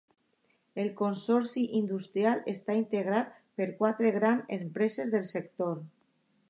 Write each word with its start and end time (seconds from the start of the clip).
El 0.83 0.87
consorci 1.01 1.65
industrial 1.81 2.41
està 2.55 2.79
integrat 2.81 3.39
per 3.61 3.69
quatre 3.83 4.17
grans 4.19 4.53
empreses 4.61 5.17
del 5.17 5.31
sector. 5.37 5.83